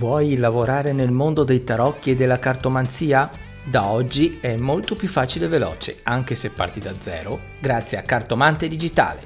Vuoi 0.00 0.38
lavorare 0.38 0.94
nel 0.94 1.10
mondo 1.10 1.44
dei 1.44 1.62
tarocchi 1.62 2.12
e 2.12 2.14
della 2.14 2.38
cartomanzia? 2.38 3.30
Da 3.62 3.88
oggi 3.88 4.38
è 4.40 4.56
molto 4.56 4.96
più 4.96 5.08
facile 5.08 5.44
e 5.44 5.48
veloce, 5.48 5.98
anche 6.04 6.36
se 6.36 6.48
parti 6.48 6.80
da 6.80 6.94
zero, 6.98 7.38
grazie 7.60 7.98
a 7.98 8.02
Cartomante 8.02 8.66
Digitale. 8.66 9.20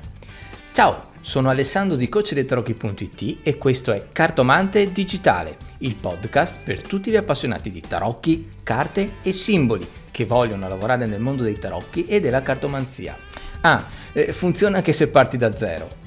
Ciao, 0.72 1.10
sono 1.20 1.48
Alessandro 1.48 1.94
di 1.94 2.08
CoachDeiTarocchi.it 2.08 3.38
e 3.44 3.56
questo 3.56 3.92
è 3.92 4.06
Cartomante 4.10 4.90
Digitale, 4.90 5.58
il 5.78 5.94
podcast 5.94 6.58
per 6.64 6.82
tutti 6.82 7.08
gli 7.08 7.16
appassionati 7.16 7.70
di 7.70 7.80
tarocchi, 7.80 8.48
carte 8.64 9.12
e 9.22 9.30
simboli 9.30 9.88
che 10.10 10.24
vogliono 10.24 10.66
lavorare 10.66 11.06
nel 11.06 11.20
mondo 11.20 11.44
dei 11.44 11.56
tarocchi 11.56 12.06
e 12.06 12.18
della 12.18 12.42
cartomanzia. 12.42 13.16
Ah, 13.60 13.86
eh, 14.12 14.32
funziona 14.32 14.78
anche 14.78 14.92
se 14.92 15.08
parti 15.08 15.36
da 15.36 15.54
zero. 15.54 16.02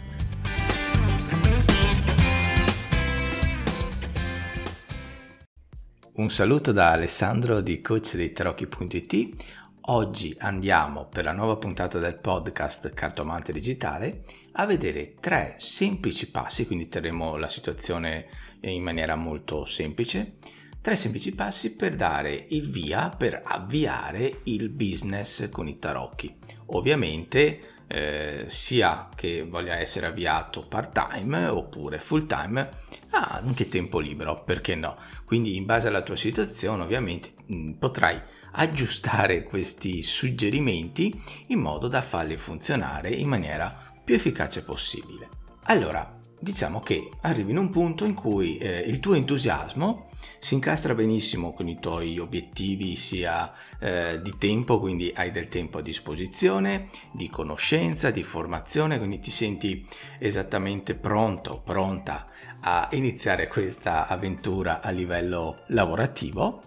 Un 6.17 6.31
saluto 6.31 6.71
da 6.71 6.93
Alessandro 6.93 7.61
di 7.61 7.79
coach 7.79 8.15
dei 8.15 8.31
tarocchi.it. 8.31 9.45
Oggi 9.81 10.35
andiamo 10.39 11.05
per 11.05 11.23
la 11.23 11.31
nuova 11.31 11.57
puntata 11.57 11.99
del 11.99 12.15
podcast 12.17 12.91
Cartomante 12.95 13.53
Digitale 13.53 14.23
a 14.53 14.65
vedere 14.65 15.13
tre 15.19 15.57
semplici 15.59 16.31
passi, 16.31 16.65
quindi 16.65 16.89
terremo 16.89 17.37
la 17.37 17.47
situazione 17.47 18.29
in 18.61 18.81
maniera 18.81 19.15
molto 19.15 19.63
semplice, 19.65 20.37
tre 20.81 20.95
semplici 20.95 21.35
passi 21.35 21.75
per 21.75 21.95
dare 21.95 22.47
il 22.49 22.67
via, 22.67 23.09
per 23.15 23.39
avviare 23.43 24.39
il 24.45 24.69
business 24.69 25.51
con 25.51 25.67
i 25.67 25.77
tarocchi. 25.77 26.35
Ovviamente 26.69 27.76
eh, 27.87 28.45
sia 28.47 29.09
che 29.15 29.43
voglia 29.47 29.75
essere 29.75 30.07
avviato 30.07 30.61
part 30.67 30.91
time 30.91 31.47
oppure 31.47 31.99
full 31.99 32.25
time 32.25 32.69
ha 33.11 33.39
anche 33.41 33.69
tempo 33.69 33.99
libero 33.99 34.43
perché 34.43 34.75
no? 34.75 34.97
Quindi 35.25 35.55
in 35.55 35.65
base 35.65 35.87
alla 35.87 36.01
tua 36.01 36.17
situazione 36.17 36.83
ovviamente 36.83 37.31
mh, 37.45 37.55
mm, 37.55 37.71
potrai 37.73 38.19
aggiustare 38.51 39.43
questi 39.43 40.03
suggerimenti 40.03 41.21
in 41.47 41.59
modo 41.59 41.87
da 41.87 42.01
farli 42.01 42.37
funzionare 42.37 43.09
in 43.09 43.27
maniera 43.27 43.73
più 44.03 44.15
efficace 44.15 44.63
possibile. 44.63 45.29
Allora 45.63 46.16
diciamo 46.39 46.79
che 46.79 47.09
arrivi 47.21 47.51
in 47.51 47.57
un 47.57 47.69
punto 47.69 48.05
in 48.05 48.13
cui 48.13 48.57
eh, 48.57 48.79
il 48.79 48.99
tuo 48.99 49.15
entusiasmo 49.15 50.09
si 50.39 50.53
incastra 50.53 50.93
benissimo 50.93 51.53
con 51.53 51.67
i 51.67 51.79
tuoi 51.79 52.19
obiettivi 52.19 52.95
sia 52.95 53.51
eh, 53.79 54.21
di 54.21 54.35
tempo, 54.37 54.79
quindi 54.79 55.11
hai 55.15 55.31
del 55.31 55.47
tempo 55.47 55.79
a 55.79 55.81
disposizione, 55.81 56.89
di 57.11 57.29
conoscenza, 57.29 58.11
di 58.11 58.23
formazione, 58.23 58.97
quindi 58.97 59.19
ti 59.19 59.31
senti 59.31 59.85
esattamente 60.19 60.95
pronto, 60.95 61.61
pronta 61.63 62.27
a 62.59 62.89
iniziare 62.91 63.47
questa 63.47 64.07
avventura 64.07 64.81
a 64.81 64.89
livello 64.89 65.63
lavorativo. 65.67 66.61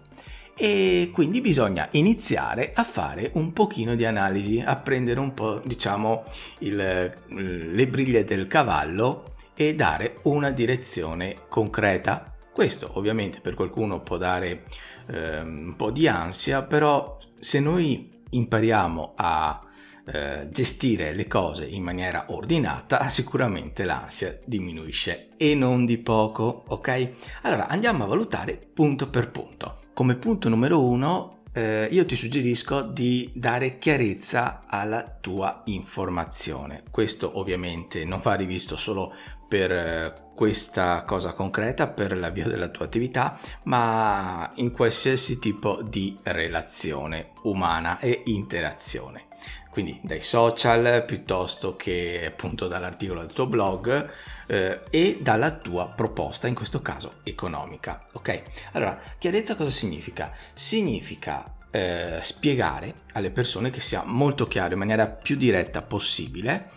E 0.53 1.09
quindi 1.11 1.41
bisogna 1.41 1.87
iniziare 1.91 2.71
a 2.75 2.83
fare 2.83 3.31
un 3.33 3.51
pochino 3.51 3.95
di 3.95 4.05
analisi, 4.05 4.61
a 4.63 4.75
prendere 4.75 5.19
un 5.19 5.33
po' 5.33 5.59
diciamo 5.65 6.23
il, 6.59 6.75
le 6.75 7.87
briglie 7.87 8.23
del 8.23 8.45
cavallo 8.47 9.30
e 9.53 9.75
dare 9.75 10.17
una 10.23 10.49
direzione 10.49 11.35
concreta. 11.49 12.35
Questo 12.53 12.91
ovviamente 12.93 13.39
per 13.39 13.53
qualcuno 13.53 14.01
può 14.01 14.17
dare 14.17 14.63
eh, 15.07 15.39
un 15.39 15.75
po' 15.75 15.91
di 15.91 16.07
ansia, 16.07 16.63
però 16.63 17.17
se 17.39 17.59
noi 17.59 18.23
impariamo 18.29 19.13
a 19.15 19.65
eh, 20.05 20.47
gestire 20.51 21.13
le 21.13 21.27
cose 21.27 21.65
in 21.65 21.83
maniera 21.83 22.25
ordinata, 22.29 23.07
sicuramente 23.09 23.83
l'ansia 23.83 24.39
diminuisce 24.45 25.29
e 25.37 25.55
non 25.55 25.85
di 25.85 25.97
poco, 25.97 26.63
ok? 26.67 27.09
Allora 27.43 27.67
andiamo 27.67 28.03
a 28.03 28.07
valutare 28.07 28.57
punto 28.57 29.09
per 29.09 29.29
punto. 29.29 29.77
Come 29.93 30.15
punto 30.15 30.49
numero 30.49 30.83
uno 30.83 31.40
eh, 31.53 31.87
io 31.91 32.05
ti 32.05 32.15
suggerisco 32.15 32.81
di 32.81 33.29
dare 33.33 33.77
chiarezza 33.77 34.63
alla 34.67 35.03
tua 35.19 35.61
informazione. 35.65 36.83
Questo 36.89 37.37
ovviamente 37.39 38.05
non 38.05 38.19
va 38.21 38.35
rivisto 38.35 38.77
solo 38.77 39.13
per 39.47 39.71
eh, 39.71 40.13
questa 40.33 41.03
cosa 41.03 41.33
concreta, 41.33 41.87
per 41.87 42.17
l'avvio 42.17 42.47
della 42.47 42.69
tua 42.69 42.85
attività, 42.85 43.37
ma 43.63 44.49
in 44.55 44.71
qualsiasi 44.71 45.39
tipo 45.39 45.81
di 45.81 46.17
relazione 46.23 47.31
umana 47.43 47.99
e 47.99 48.21
interazione. 48.25 49.25
Quindi 49.71 49.99
dai 50.03 50.19
social 50.19 51.05
piuttosto 51.05 51.77
che 51.77 52.25
appunto 52.27 52.67
dall'articolo 52.67 53.21
del 53.21 53.31
tuo 53.31 53.47
blog 53.47 54.09
eh, 54.47 54.81
e 54.89 55.17
dalla 55.21 55.51
tua 55.51 55.87
proposta, 55.87 56.47
in 56.47 56.55
questo 56.55 56.81
caso 56.81 57.15
economica. 57.23 58.07
Ok? 58.11 58.41
Allora, 58.73 58.99
chiarezza 59.17 59.55
cosa 59.55 59.71
significa? 59.71 60.33
Significa 60.53 61.55
eh, 61.71 62.17
spiegare 62.21 62.95
alle 63.13 63.31
persone 63.31 63.69
che 63.69 63.79
sia 63.79 64.03
molto 64.05 64.45
chiaro 64.45 64.73
in 64.73 64.79
maniera 64.79 65.07
più 65.07 65.37
diretta 65.37 65.81
possibile 65.81 66.69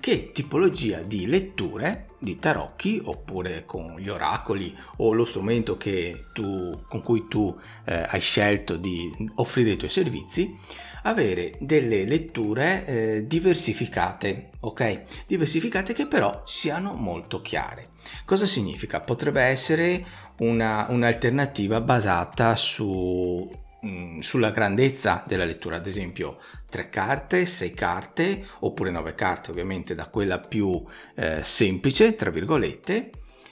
che 0.00 0.30
tipologia 0.32 1.00
di 1.00 1.26
letture 1.26 2.06
di 2.20 2.38
tarocchi 2.38 3.00
oppure 3.02 3.64
con 3.64 3.98
gli 3.98 4.08
oracoli 4.08 4.76
o 4.96 5.12
lo 5.12 5.24
strumento 5.24 5.76
tu, 6.32 6.82
con 6.88 7.02
cui 7.02 7.26
tu 7.28 7.56
eh, 7.84 8.06
hai 8.08 8.20
scelto 8.20 8.76
di 8.76 9.12
offrire 9.36 9.72
i 9.72 9.76
tuoi 9.76 9.90
servizi 9.90 10.56
avere 11.02 11.54
delle 11.58 12.04
letture 12.04 12.86
eh, 12.86 13.26
diversificate 13.26 14.50
ok? 14.60 15.26
Diversificate 15.26 15.92
che 15.92 16.06
però 16.06 16.42
siano 16.46 16.94
molto 16.94 17.40
chiare. 17.40 17.86
Cosa 18.24 18.46
significa? 18.46 19.00
Potrebbe 19.00 19.42
essere 19.42 20.04
una, 20.38 20.86
un'alternativa 20.88 21.80
basata 21.80 22.56
su 22.56 23.66
Mm, 23.86 24.18
sulla 24.18 24.50
grandezza 24.50 25.22
della 25.24 25.44
lettura, 25.44 25.76
ad 25.76 25.86
esempio 25.86 26.38
tre 26.68 26.88
carte, 26.88 27.46
sei 27.46 27.72
carte 27.74 28.44
oppure 28.60 28.90
nove 28.90 29.14
carte, 29.14 29.52
ovviamente 29.52 29.94
da 29.94 30.06
quella 30.06 30.40
più 30.40 30.84
eh, 31.14 31.44
semplice, 31.44 32.16
tra 32.16 32.30
virgolette, 32.30 33.10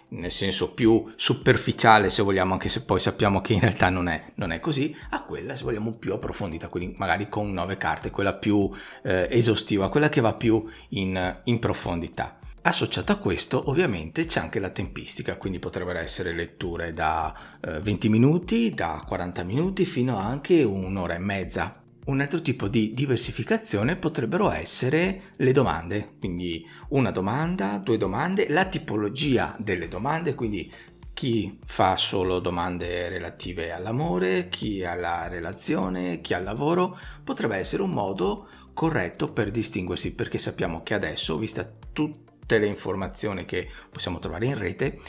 nel 0.09 0.31
senso 0.31 0.73
più 0.73 1.11
superficiale 1.17 2.11
se 2.11 2.23
vogliamo, 2.23 2.53
anche 2.53 2.69
se 2.69 2.85
poi 2.85 3.01
sappiamo 3.01 3.41
che 3.41 3.53
in 3.53 3.61
realtà 3.61 3.89
non 3.89 4.09
è, 4.09 4.33
non 4.35 4.53
è 4.53 4.61
così, 4.61 4.95
a 5.11 5.23
quella 5.23 5.57
se 5.57 5.65
vogliamo 5.65 5.91
più 5.91 6.13
approfondita, 6.13 6.69
quindi 6.69 6.95
magari 6.97 7.29
con 7.29 7.53
nove 7.53 7.77
carte, 7.77 8.11
quella 8.11 8.35
più 8.35 8.71
eh, 9.03 9.27
esaustiva, 9.31 9.89
quella 9.89 10.09
che 10.09 10.21
va 10.21 10.35
più 10.35 10.65
in, 10.91 11.41
in 11.45 11.59
profondità. 11.59 12.39
Associato 12.63 13.13
a 13.13 13.17
questo 13.17 13.71
ovviamente 13.71 14.25
c'è 14.25 14.41
anche 14.41 14.59
la 14.59 14.71
tempistica, 14.71 15.37
quindi 15.37 15.61
potrebbero 15.61 16.01
essere 16.01 16.33
letture 16.33 16.91
da 16.91 17.33
eh, 17.61 17.79
20 17.79 18.09
minuti, 18.09 18.75
da 18.75 19.05
40 19.07 19.45
minuti 19.45 19.85
fino 19.85 20.19
anche 20.19 20.65
un'ora 20.65 21.15
e 21.15 21.19
mezza. 21.19 21.86
Un 22.07 22.21
altro 22.21 22.41
tipo 22.41 22.69
di 22.69 22.93
diversificazione 22.93 23.97
potrebbero 23.97 24.53
essere 24.53 25.33
le 25.39 25.51
domande, 25.51 26.15
quindi 26.21 26.65
una 26.91 27.11
domanda, 27.11 27.79
due 27.79 27.99
domande, 27.99 28.49
la 28.49 28.67
tipologia 28.67 29.57
delle 29.59 29.89
domande, 29.89 30.37
quindi 30.37 30.73
chi 31.13 31.59
fa 31.65 31.97
solo 31.97 32.39
domande 32.39 33.09
relative 33.09 33.73
all'amore, 33.73 34.49
chi 34.49 34.85
alla 34.85 35.27
relazione, 35.27 36.21
chi 36.21 36.33
al 36.33 36.45
lavoro, 36.45 36.97
potrebbe 37.25 37.57
essere 37.57 37.83
un 37.83 37.91
modo 37.91 38.47
corretto 38.73 39.33
per 39.33 39.51
distinguersi 39.51 40.15
perché 40.15 40.39
sappiamo 40.39 40.85
che 40.85 40.95
adesso, 40.95 41.39
vista 41.39 41.69
tutte 41.93 42.59
le 42.59 42.67
informazioni 42.67 43.45
che 43.45 43.69
possiamo 43.91 44.21
trovare 44.21 44.47
in 44.47 44.57
rete, 44.57 45.01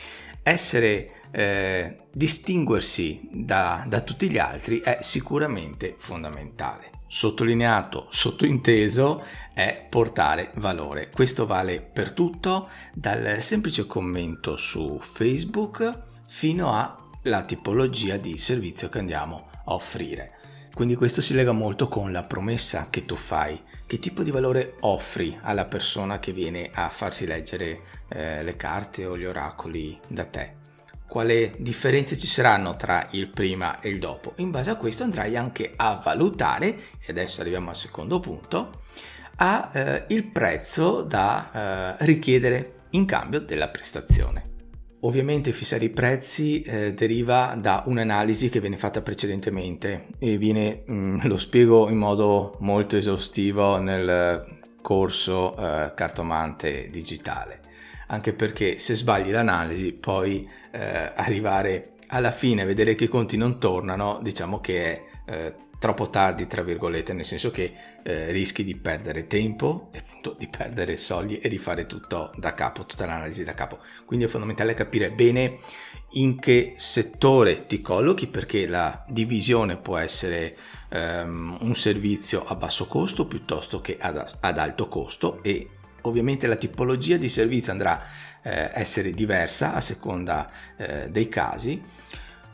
essere 0.41 1.16
eh, 1.31 2.07
distinguersi 2.11 3.27
da, 3.31 3.83
da 3.87 4.01
tutti 4.01 4.29
gli 4.29 4.37
altri 4.37 4.79
è 4.79 4.99
sicuramente 5.01 5.95
fondamentale. 5.97 6.91
Sottolineato, 7.07 8.07
sottointeso 8.09 9.23
è 9.53 9.85
portare 9.89 10.51
valore. 10.55 11.09
Questo 11.09 11.45
vale 11.45 11.81
per 11.81 12.11
tutto, 12.11 12.69
dal 12.93 13.41
semplice 13.41 13.85
commento 13.85 14.57
su 14.57 14.99
Facebook 15.01 16.03
fino 16.27 16.73
alla 16.73 17.43
tipologia 17.43 18.17
di 18.17 18.37
servizio 18.37 18.89
che 18.89 18.99
andiamo 18.99 19.49
a 19.65 19.73
offrire. 19.73 20.33
Quindi 20.73 20.95
questo 20.95 21.21
si 21.21 21.33
lega 21.33 21.53
molto 21.53 21.87
con 21.87 22.11
la 22.11 22.21
promessa 22.21 22.87
che 22.91 23.05
tu 23.05 23.15
fai, 23.15 23.59
che 23.87 23.97
tipo 23.97 24.21
di 24.21 24.29
valore 24.29 24.75
offri 24.81 25.35
alla 25.41 25.65
persona 25.65 26.19
che 26.19 26.33
viene 26.33 26.69
a 26.71 26.89
farsi 26.89 27.25
leggere 27.25 27.81
eh, 28.09 28.43
le 28.43 28.55
carte 28.57 29.05
o 29.05 29.17
gli 29.17 29.25
oracoli 29.25 29.99
da 30.07 30.25
te. 30.25 30.65
Quale 31.07 31.53
differenze 31.57 32.17
ci 32.17 32.27
saranno 32.27 32.75
tra 32.75 33.07
il 33.11 33.29
prima 33.29 33.79
e 33.79 33.89
il 33.89 33.99
dopo? 33.99 34.33
In 34.37 34.51
base 34.51 34.71
a 34.71 34.75
questo 34.75 35.03
andrai 35.03 35.37
anche 35.37 35.73
a 35.75 36.01
valutare, 36.03 36.67
e 36.99 37.11
adesso 37.11 37.41
arriviamo 37.41 37.69
al 37.69 37.77
secondo 37.77 38.19
punto, 38.19 38.81
a, 39.37 39.71
eh, 39.73 40.05
il 40.09 40.29
prezzo 40.31 41.03
da 41.03 41.95
eh, 41.99 42.05
richiedere 42.05 42.73
in 42.91 43.05
cambio 43.05 43.39
della 43.39 43.69
prestazione. 43.69 44.55
Ovviamente 45.01 45.51
fissare 45.51 45.85
i 45.85 45.89
prezzi 45.89 46.61
eh, 46.63 46.93
deriva 46.93 47.55
da 47.57 47.83
un'analisi 47.85 48.49
che 48.49 48.59
viene 48.59 48.77
fatta 48.77 49.01
precedentemente 49.01 50.07
e 50.17 50.37
viene, 50.37 50.83
mh, 50.85 50.93
mm, 50.93 51.19
lo 51.23 51.37
spiego 51.37 51.87
in 51.89 51.97
modo 51.97 52.57
molto 52.59 52.97
esaustivo 52.97 53.77
nel 53.77 54.57
corso 54.81 55.55
eh, 55.55 55.93
cartomante 55.93 56.89
digitale, 56.89 57.59
anche 58.07 58.33
perché 58.33 58.79
se 58.79 58.95
sbagli 58.95 59.31
l'analisi 59.31 59.93
poi 59.93 60.47
eh, 60.71 61.11
arrivare 61.15 61.93
alla 62.07 62.31
fine 62.31 62.65
vedere 62.65 62.95
che 62.95 63.05
i 63.05 63.09
conti 63.09 63.37
non 63.37 63.59
tornano, 63.59 64.19
diciamo 64.21 64.59
che 64.59 64.83
è 64.83 65.03
eh, 65.25 65.55
troppo 65.79 66.09
tardi, 66.09 66.47
tra 66.47 66.63
virgolette, 66.63 67.13
nel 67.13 67.25
senso 67.25 67.51
che 67.51 67.73
eh, 68.03 68.31
rischi 68.31 68.63
di 68.63 68.75
perdere 68.75 69.27
tempo, 69.27 69.89
e 69.91 69.99
appunto 69.99 70.35
di 70.37 70.47
perdere 70.47 70.97
soldi 70.97 71.37
e 71.39 71.49
di 71.49 71.57
fare 71.57 71.85
tutto 71.85 72.31
da 72.35 72.53
capo, 72.53 72.85
tutta 72.85 73.05
l'analisi 73.05 73.43
da 73.43 73.53
capo. 73.53 73.79
Quindi 74.05 74.25
è 74.25 74.27
fondamentale 74.27 74.73
capire 74.73 75.11
bene 75.11 75.59
in 76.11 76.39
che 76.39 76.73
settore 76.77 77.63
ti 77.63 77.81
collochi 77.81 78.27
perché 78.27 78.67
la 78.67 79.03
divisione 79.07 79.77
può 79.77 79.97
essere 79.97 80.55
um, 80.91 81.57
un 81.61 81.75
servizio 81.75 82.45
a 82.45 82.55
basso 82.55 82.87
costo 82.87 83.27
piuttosto 83.27 83.81
che 83.81 83.97
ad, 83.99 84.23
ad 84.39 84.57
alto 84.57 84.87
costo 84.87 85.43
e 85.43 85.69
ovviamente 86.01 86.47
la 86.47 86.55
tipologia 86.55 87.17
di 87.17 87.29
servizio 87.29 87.71
andrà 87.71 88.01
a 88.01 88.49
eh, 88.49 88.71
essere 88.73 89.11
diversa 89.11 89.73
a 89.73 89.81
seconda 89.81 90.49
eh, 90.77 91.09
dei 91.09 91.27
casi 91.27 91.81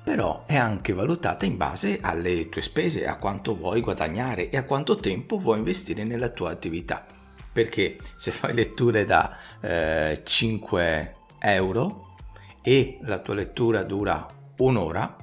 però 0.04 0.44
è 0.46 0.58
anche 0.58 0.92
valutata 0.92 1.46
in 1.46 1.56
base 1.56 2.00
alle 2.02 2.50
tue 2.50 2.62
spese, 2.62 3.08
a 3.08 3.16
quanto 3.16 3.56
vuoi 3.56 3.80
guadagnare 3.80 4.50
e 4.50 4.58
a 4.58 4.66
quanto 4.66 4.98
tempo 4.98 5.40
vuoi 5.40 5.60
investire 5.60 6.04
nella 6.04 6.28
tua 6.28 6.52
attività. 6.52 7.06
Perché 7.54 7.98
se 8.18 8.32
fai 8.32 8.54
letture 8.54 9.06
da 9.06 9.38
eh, 9.62 10.22
5 10.22 11.16
euro 11.40 12.16
e 12.62 13.00
la 13.04 13.20
tua 13.20 13.36
lettura 13.36 13.84
dura 13.84 14.28
un'ora, 14.58 15.16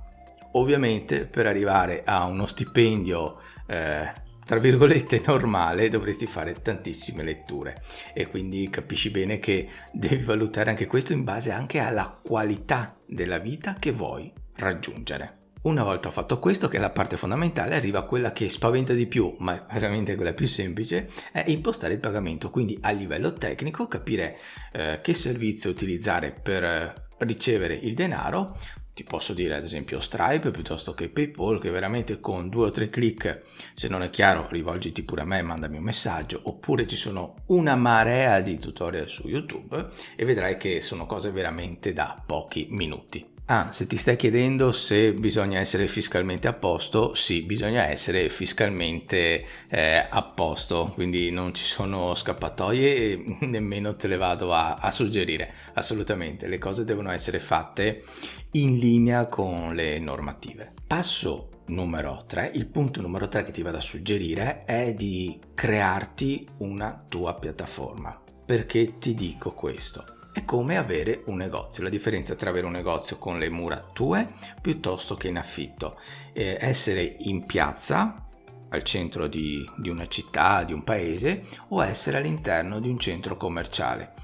ovviamente 0.53 1.27
per 1.27 1.47
arrivare 1.47 2.03
a 2.05 2.25
uno 2.25 2.47
stipendio 2.47 3.39
eh, 3.67 4.13
tra 4.50 4.58
virgolette 4.58 5.23
normale 5.26 5.88
dovresti 5.88 6.26
fare 6.26 6.56
tantissime 6.61 7.23
letture 7.23 7.85
e 8.12 8.26
quindi 8.26 8.69
capisci 8.69 9.11
bene 9.11 9.38
che 9.38 9.69
devi 9.93 10.25
valutare 10.25 10.70
anche 10.70 10.88
questo 10.88 11.12
in 11.12 11.23
base 11.23 11.52
anche 11.52 11.79
alla 11.79 12.19
qualità 12.20 12.97
della 13.06 13.38
vita 13.38 13.75
che 13.79 13.93
vuoi 13.93 14.32
raggiungere. 14.55 15.38
Una 15.62 15.85
volta 15.85 16.11
fatto 16.11 16.41
questo, 16.41 16.67
che 16.67 16.79
è 16.79 16.81
la 16.81 16.91
parte 16.91 17.17
fondamentale, 17.17 17.76
arriva 17.76 18.02
quella 18.02 18.32
che 18.32 18.49
spaventa 18.49 18.93
di 18.93 19.06
più, 19.06 19.37
ma 19.38 19.67
veramente 19.70 20.17
quella 20.17 20.32
più 20.32 20.49
semplice, 20.49 21.08
è 21.31 21.44
impostare 21.47 21.93
il 21.93 22.00
pagamento. 22.00 22.50
Quindi 22.50 22.76
a 22.81 22.91
livello 22.91 23.32
tecnico 23.35 23.87
capire 23.87 24.37
eh, 24.73 24.99
che 25.00 25.14
servizio 25.14 25.70
utilizzare 25.70 26.32
per 26.32 26.64
eh, 26.64 26.94
ricevere 27.19 27.75
il 27.75 27.94
denaro. 27.94 28.56
Ti 29.00 29.06
posso 29.06 29.32
dire 29.32 29.56
ad 29.56 29.64
esempio 29.64 29.99
Stripe 29.99 30.50
piuttosto 30.50 30.93
che 30.93 31.08
PayPal, 31.08 31.58
che 31.58 31.70
veramente 31.70 32.20
con 32.20 32.50
due 32.50 32.67
o 32.67 32.70
tre 32.70 32.88
clic, 32.88 33.44
se 33.73 33.88
non 33.88 34.02
è 34.02 34.11
chiaro, 34.11 34.47
rivolgiti 34.50 35.05
pure 35.05 35.23
a 35.23 35.25
me, 35.25 35.41
mandami 35.41 35.79
un 35.79 35.85
messaggio, 35.85 36.38
oppure 36.44 36.87
ci 36.87 36.97
sono 36.97 37.37
una 37.47 37.76
marea 37.76 38.41
di 38.41 38.58
tutorial 38.58 39.08
su 39.08 39.26
YouTube 39.26 39.88
e 40.14 40.25
vedrai 40.26 40.58
che 40.58 40.82
sono 40.82 41.06
cose 41.06 41.31
veramente 41.31 41.94
da 41.94 42.23
pochi 42.26 42.67
minuti. 42.69 43.26
Ah, 43.52 43.73
se 43.73 43.88
ti 43.88 43.97
stai 43.97 44.14
chiedendo 44.14 44.70
se 44.70 45.12
bisogna 45.12 45.58
essere 45.58 45.88
fiscalmente 45.88 46.47
a 46.47 46.52
posto, 46.52 47.14
sì, 47.14 47.43
bisogna 47.43 47.88
essere 47.88 48.29
fiscalmente 48.29 49.44
eh, 49.69 50.06
a 50.08 50.23
posto, 50.23 50.93
quindi 50.94 51.32
non 51.32 51.52
ci 51.52 51.64
sono 51.64 52.14
scappatoie 52.14 52.94
e 52.94 53.37
nemmeno 53.49 53.97
te 53.97 54.06
le 54.06 54.17
vado 54.17 54.55
a, 54.55 54.76
a 54.76 54.93
suggerire, 54.93 55.52
assolutamente, 55.75 56.47
le 56.47 56.58
cose 56.58 56.85
devono 56.85 57.11
essere 57.11 57.41
fatte 57.41 58.05
in 58.52 58.79
linea 58.79 59.26
con 59.26 59.75
le 59.75 59.99
normative. 59.99 60.73
Passo 60.87 61.64
numero 61.70 62.23
3, 62.29 62.52
il 62.55 62.69
punto 62.69 63.00
numero 63.00 63.26
3 63.26 63.43
che 63.43 63.50
ti 63.50 63.62
vado 63.62 63.79
a 63.79 63.81
suggerire 63.81 64.62
è 64.64 64.94
di 64.94 65.41
crearti 65.55 66.47
una 66.58 67.05
tua 67.08 67.35
piattaforma. 67.35 68.17
Perché 68.47 68.99
ti 68.99 69.12
dico 69.12 69.55
questo? 69.55 70.20
È 70.32 70.44
come 70.44 70.77
avere 70.77 71.23
un 71.27 71.37
negozio. 71.37 71.82
La 71.82 71.88
differenza 71.88 72.35
tra 72.35 72.50
avere 72.50 72.67
un 72.67 72.73
negozio 72.73 73.19
con 73.19 73.38
le 73.38 73.50
mura 73.50 73.85
tue 73.93 74.27
piuttosto 74.61 75.17
che 75.17 75.29
in 75.29 75.38
affitto. 75.38 75.99
Eh, 76.32 76.56
essere 76.61 77.17
in 77.19 77.47
piazza 77.47 78.27
al 78.69 78.82
centro 78.85 79.27
di, 79.27 79.69
di 79.77 79.88
una 79.88 80.06
città, 80.06 80.62
di 80.62 80.73
un 80.73 80.85
paese 80.85 81.44
o 81.69 81.82
essere 81.85 82.19
all'interno 82.19 82.81
di 82.81 82.88
un 82.88 82.99
centro 82.99 83.37
commerciale 83.37 84.15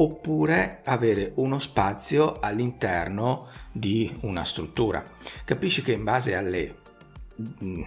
oppure 0.00 0.82
avere 0.84 1.32
uno 1.36 1.58
spazio 1.58 2.38
all'interno 2.38 3.48
di 3.72 4.14
una 4.20 4.44
struttura. 4.44 5.02
Capisci 5.44 5.82
che 5.82 5.92
in 5.92 6.04
base 6.04 6.36
alle 6.36 6.76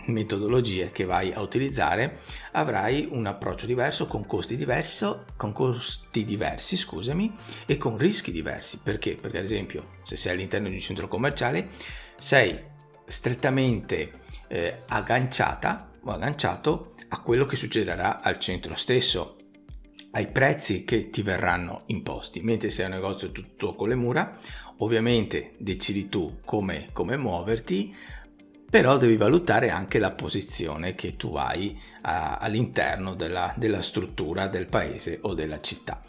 metodologie 0.05 0.91
che 0.91 1.03
vai 1.03 1.33
a 1.33 1.41
utilizzare 1.41 2.19
avrai 2.51 3.07
un 3.11 3.25
approccio 3.25 3.65
diverso 3.65 4.07
con 4.07 4.25
costi 4.25 4.55
diversi, 4.55 5.05
con 5.35 5.51
costi 5.51 6.23
diversi 6.23 6.77
scusami, 6.77 7.33
e 7.65 7.77
con 7.77 7.97
rischi 7.97 8.31
diversi. 8.31 8.79
Perché? 8.81 9.15
Perché 9.15 9.39
ad 9.39 9.43
esempio 9.43 9.97
se 10.03 10.15
sei 10.15 10.33
all'interno 10.33 10.67
di 10.67 10.75
un 10.75 10.79
centro 10.79 11.07
commerciale 11.07 11.69
sei 12.17 12.57
strettamente 13.05 14.19
eh, 14.47 14.83
agganciata 14.87 15.91
o 16.03 16.11
agganciato 16.11 16.93
a 17.09 17.19
quello 17.21 17.45
che 17.45 17.55
succederà 17.55 18.21
al 18.21 18.39
centro 18.39 18.75
stesso 18.75 19.35
ai 20.13 20.27
prezzi 20.27 20.83
che 20.83 21.09
ti 21.09 21.21
verranno 21.21 21.81
imposti. 21.87 22.41
Mentre 22.41 22.69
se 22.69 22.83
è 22.83 22.85
un 22.85 22.91
negozio 22.91 23.31
tutto 23.31 23.75
con 23.75 23.89
le 23.89 23.95
mura 23.95 24.37
ovviamente 24.77 25.53
decidi 25.57 26.09
tu 26.09 26.39
come, 26.43 26.89
come 26.91 27.17
muoverti 27.17 27.95
però 28.71 28.95
devi 28.95 29.17
valutare 29.17 29.69
anche 29.69 29.99
la 29.99 30.11
posizione 30.11 30.95
che 30.95 31.17
tu 31.17 31.35
hai 31.35 31.77
a, 32.03 32.37
all'interno 32.37 33.15
della, 33.15 33.53
della 33.57 33.81
struttura 33.81 34.47
del 34.47 34.67
paese 34.67 35.19
o 35.23 35.33
della 35.33 35.59
città. 35.59 36.01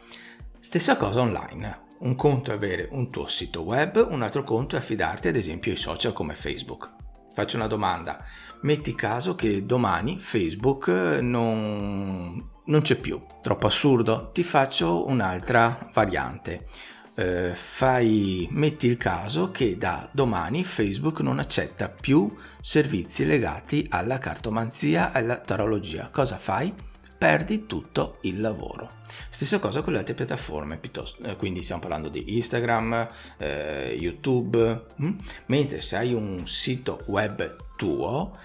Stessa 0.61 0.97
cosa 0.97 1.23
online. 1.23 1.81
Un 1.99 2.15
conto 2.15 2.53
è 2.53 2.55
avere 2.55 2.87
un 2.93 3.11
tuo 3.11 3.27
sito 3.27 3.63
web, 3.63 4.07
un 4.09 4.23
altro 4.23 4.45
conto 4.45 4.77
è 4.77 4.79
affidarti 4.79 5.27
ad 5.27 5.35
esempio 5.35 5.73
ai 5.73 5.77
social 5.77 6.13
come 6.13 6.35
Facebook. 6.35 6.89
Faccio 7.35 7.57
una 7.57 7.67
domanda. 7.67 8.25
Metti 8.61 8.95
caso 8.95 9.35
che 9.35 9.67
domani 9.67 10.21
Facebook 10.21 10.87
non, 10.87 12.49
non 12.67 12.83
c'è 12.83 12.95
più. 12.95 13.21
Troppo 13.41 13.67
assurdo? 13.67 14.31
Ti 14.33 14.45
faccio 14.45 15.09
un'altra 15.09 15.91
variante 15.93 16.69
eh, 17.15 17.53
fai, 17.55 18.49
metti 18.51 18.87
il 18.87 18.97
caso 18.97 19.51
che 19.51 19.77
da 19.77 20.09
domani 20.13 20.65
Facebook 20.65 21.21
non 21.21 21.39
accetta 21.39 21.89
più 21.89 22.31
servizi 22.61 23.27
legati 23.27 23.87
alla 23.91 24.19
cartomanzia 24.19 25.13
e 25.13 25.19
alla 25.19 25.39
tarologia. 25.39 26.09
Cosa 26.11 26.37
fai? 26.37 26.73
Perdi 27.19 27.67
tutto 27.67 28.19
il 28.23 28.41
lavoro. 28.41 28.89
Stessa 29.31 29.59
cosa 29.59 29.83
con 29.83 29.93
le 29.93 30.01
altre 30.01 30.15
piattaforme, 30.15 30.81
eh, 31.23 31.37
quindi 31.37 31.63
stiamo 31.63 31.83
parlando 31.83 32.09
di 32.09 32.37
Instagram, 32.37 33.09
eh, 33.37 33.97
YouTube, 34.01 34.87
hm? 34.97 35.11
mentre 35.47 35.81
se 35.81 35.97
hai 35.97 36.15
un 36.15 36.47
sito 36.47 37.03
web 37.07 37.57
tuo, 37.77 38.37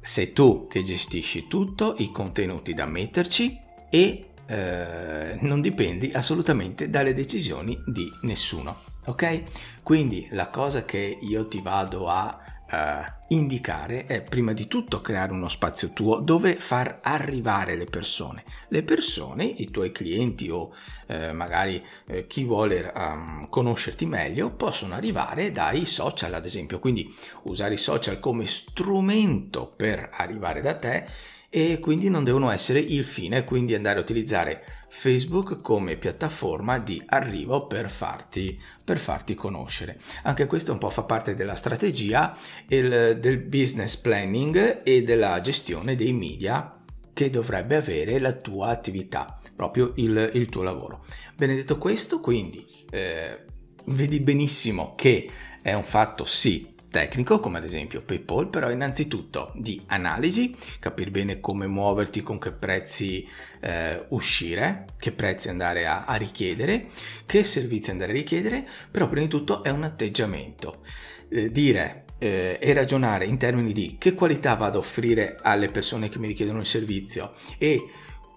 sei 0.00 0.32
tu 0.32 0.68
che 0.68 0.82
gestisci 0.84 1.48
tutto, 1.48 1.96
i 1.98 2.12
contenuti 2.12 2.72
da 2.72 2.86
metterci 2.86 3.58
e 3.90 4.29
eh, 4.50 5.38
non 5.42 5.60
dipendi 5.60 6.10
assolutamente 6.12 6.90
dalle 6.90 7.14
decisioni 7.14 7.80
di 7.86 8.10
nessuno. 8.22 8.82
Ok? 9.06 9.42
Quindi 9.84 10.26
la 10.32 10.48
cosa 10.48 10.84
che 10.84 11.18
io 11.20 11.46
ti 11.46 11.60
vado 11.60 12.08
a 12.08 12.36
uh, 12.68 13.12
indicare 13.28 14.06
è 14.06 14.22
prima 14.22 14.52
di 14.52 14.66
tutto 14.66 15.00
creare 15.00 15.30
uno 15.30 15.46
spazio 15.46 15.90
tuo 15.90 16.18
dove 16.18 16.56
far 16.56 16.98
arrivare 17.00 17.76
le 17.76 17.84
persone. 17.84 18.42
Le 18.68 18.82
persone, 18.82 19.44
i 19.44 19.70
tuoi 19.70 19.92
clienti 19.92 20.50
o 20.50 20.74
uh, 21.06 21.32
magari 21.32 21.80
uh, 22.06 22.26
chi 22.26 22.42
vuole 22.42 22.92
um, 22.92 23.48
conoscerti 23.48 24.04
meglio, 24.04 24.50
possono 24.50 24.94
arrivare 24.94 25.52
dai 25.52 25.86
social, 25.86 26.34
ad 26.34 26.44
esempio. 26.44 26.80
Quindi 26.80 27.14
usare 27.42 27.74
i 27.74 27.78
social 27.78 28.18
come 28.18 28.46
strumento 28.46 29.72
per 29.76 30.10
arrivare 30.12 30.60
da 30.60 30.74
te 30.74 31.06
e 31.52 31.80
quindi 31.80 32.08
non 32.08 32.22
devono 32.22 32.48
essere 32.50 32.78
il 32.78 33.04
fine, 33.04 33.42
quindi 33.42 33.74
andare 33.74 33.98
a 33.98 34.02
utilizzare 34.02 34.64
Facebook 34.88 35.60
come 35.60 35.96
piattaforma 35.96 36.78
di 36.78 37.02
arrivo 37.06 37.66
per 37.66 37.90
farti, 37.90 38.58
per 38.84 38.98
farti 38.98 39.34
conoscere. 39.34 39.98
Anche 40.22 40.46
questo 40.46 40.70
un 40.70 40.78
po' 40.78 40.90
fa 40.90 41.02
parte 41.02 41.34
della 41.34 41.56
strategia 41.56 42.36
il, 42.68 43.18
del 43.20 43.38
business 43.38 43.96
planning 43.96 44.82
e 44.84 45.02
della 45.02 45.40
gestione 45.40 45.96
dei 45.96 46.12
media 46.12 46.76
che 47.12 47.30
dovrebbe 47.30 47.74
avere 47.74 48.20
la 48.20 48.32
tua 48.32 48.68
attività, 48.68 49.36
proprio 49.56 49.92
il, 49.96 50.30
il 50.34 50.48
tuo 50.48 50.62
lavoro. 50.62 51.04
Benedetto 51.34 51.78
questo, 51.78 52.20
quindi 52.20 52.64
eh, 52.90 53.44
vedi 53.86 54.20
benissimo 54.20 54.94
che 54.94 55.28
è 55.60 55.72
un 55.72 55.84
fatto 55.84 56.24
sì 56.24 56.78
tecnico 56.90 57.38
come 57.38 57.58
ad 57.58 57.64
esempio 57.64 58.02
PayPal, 58.02 58.48
però 58.48 58.70
innanzitutto 58.70 59.52
di 59.54 59.80
analisi, 59.86 60.56
capire 60.78 61.10
bene 61.10 61.40
come 61.40 61.66
muoverti, 61.66 62.22
con 62.22 62.38
che 62.38 62.52
prezzi 62.52 63.26
eh, 63.60 64.04
uscire, 64.08 64.86
che 64.98 65.12
prezzi 65.12 65.48
andare 65.48 65.86
a, 65.86 66.04
a, 66.04 66.16
richiedere, 66.16 66.88
che 67.24 67.44
servizi 67.44 67.90
andare 67.90 68.10
a 68.10 68.14
richiedere, 68.14 68.68
però 68.90 69.08
prima 69.08 69.24
di 69.24 69.30
tutto 69.30 69.62
è 69.62 69.70
un 69.70 69.84
atteggiamento. 69.84 70.82
Eh, 71.28 71.50
dire 71.52 72.04
eh, 72.18 72.58
e 72.60 72.72
ragionare 72.74 73.24
in 73.24 73.38
termini 73.38 73.72
di 73.72 73.96
che 73.98 74.14
qualità 74.14 74.54
vado 74.54 74.78
a 74.78 74.80
offrire 74.80 75.38
alle 75.40 75.70
persone 75.70 76.08
che 76.08 76.18
mi 76.18 76.26
richiedono 76.26 76.60
il 76.60 76.66
servizio 76.66 77.32
e 77.56 77.88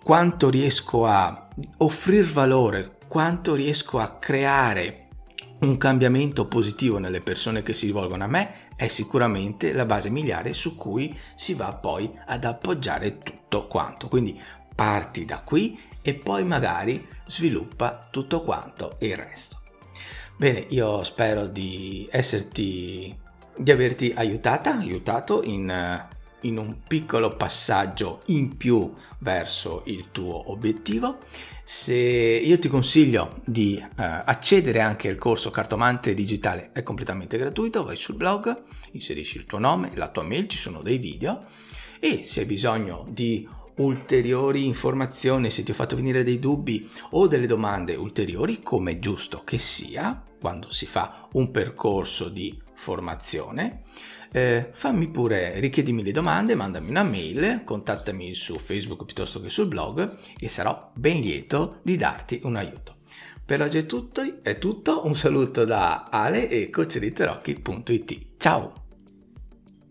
quanto 0.01 0.49
riesco 0.49 1.05
a 1.05 1.49
offrire 1.77 2.23
valore, 2.23 2.97
quanto 3.07 3.55
riesco 3.55 3.99
a 3.99 4.17
creare 4.17 5.02
un 5.63 5.77
cambiamento 5.77 6.45
positivo 6.45 6.97
nelle 6.97 7.21
persone 7.21 7.63
che 7.63 7.73
si 7.73 7.85
rivolgono 7.85 8.23
a 8.23 8.27
me 8.27 8.71
è 8.75 8.87
sicuramente 8.87 9.71
la 9.71 9.85
base 9.85 10.09
miliare 10.09 10.53
su 10.53 10.75
cui 10.75 11.17
si 11.35 11.53
va 11.53 11.73
poi 11.73 12.11
ad 12.25 12.43
appoggiare 12.43 13.17
tutto 13.19 13.67
quanto. 13.67 14.07
Quindi 14.07 14.39
parti 14.75 15.25
da 15.25 15.41
qui 15.41 15.79
e 16.01 16.13
poi 16.13 16.43
magari 16.43 17.07
sviluppa 17.25 18.07
tutto 18.11 18.43
quanto 18.43 18.97
il 18.99 19.15
resto. 19.15 19.61
Bene, 20.35 20.65
io 20.69 21.03
spero 21.03 21.47
di 21.47 22.07
esserti 22.11 23.15
di 23.55 23.71
averti 23.71 24.11
aiutata, 24.15 24.77
aiutato 24.77 25.43
in 25.43 26.07
in 26.43 26.57
un 26.57 26.77
piccolo 26.87 27.35
passaggio 27.35 28.21
in 28.27 28.57
più 28.57 28.93
verso 29.19 29.83
il 29.85 30.11
tuo 30.11 30.51
obiettivo. 30.51 31.19
Se 31.63 31.93
io 31.93 32.59
ti 32.59 32.67
consiglio 32.67 33.41
di 33.45 33.79
uh, 33.81 33.89
accedere 33.95 34.79
anche 34.81 35.09
al 35.09 35.17
corso 35.17 35.49
Cartomante 35.51 36.13
Digitale, 36.13 36.71
è 36.73 36.83
completamente 36.83 37.37
gratuito, 37.37 37.83
vai 37.83 37.95
sul 37.95 38.15
blog, 38.15 38.61
inserisci 38.91 39.37
il 39.37 39.45
tuo 39.45 39.59
nome, 39.59 39.91
la 39.95 40.09
tua 40.09 40.23
mail, 40.23 40.47
ci 40.47 40.57
sono 40.57 40.81
dei 40.81 40.97
video 40.97 41.39
e 41.99 42.23
se 42.25 42.41
hai 42.41 42.45
bisogno 42.45 43.05
di 43.09 43.47
ulteriori 43.75 44.65
informazioni, 44.65 45.49
se 45.49 45.63
ti 45.63 45.71
ho 45.71 45.73
fatto 45.73 45.95
venire 45.95 46.23
dei 46.23 46.37
dubbi 46.37 46.87
o 47.11 47.27
delle 47.27 47.47
domande 47.47 47.95
ulteriori, 47.95 48.61
come 48.61 48.91
è 48.91 48.99
giusto 48.99 49.43
che 49.43 49.57
sia 49.57 50.21
quando 50.43 50.71
si 50.71 50.85
fa 50.85 51.29
un 51.31 51.51
percorso 51.51 52.27
di 52.27 52.61
formazione, 52.73 53.83
eh, 54.29 54.67
fammi 54.73 55.07
pure, 55.07 55.57
richiedimi 55.61 56.03
le 56.03 56.11
domande, 56.11 56.53
mandami 56.53 56.89
una 56.89 57.03
mail, 57.03 57.61
contattami 57.63 58.33
su 58.33 58.59
Facebook 58.59 59.05
piuttosto 59.05 59.39
che 59.39 59.49
sul 59.49 59.69
blog 59.69 60.17
e 60.37 60.49
sarò 60.49 60.91
ben 60.95 61.21
lieto 61.21 61.79
di 61.81 61.95
darti 61.95 62.41
un 62.43 62.57
aiuto. 62.57 62.97
Per 63.45 63.61
oggi 63.61 63.77
è 63.77 63.85
tutto, 63.85 64.41
è 64.41 64.57
tutto 64.57 65.05
un 65.05 65.15
saluto 65.15 65.63
da 65.63 66.09
Ale 66.09 66.49
e 66.49 66.69
coachediterocchi.it. 66.69 68.25
Ciao! 68.35 68.82